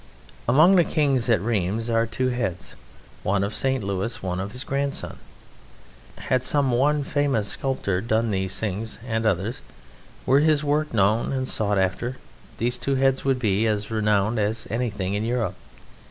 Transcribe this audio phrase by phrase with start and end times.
[0.49, 2.73] Among the kings at Rheims are two heads,
[3.21, 3.83] one of St.
[3.83, 5.19] Louis, one of his grandson.
[6.17, 9.61] Had some one famous sculptor done these things and others,
[10.25, 12.17] were his work known and sought after,
[12.57, 15.53] these two heads would be as renowned as anything in Europe.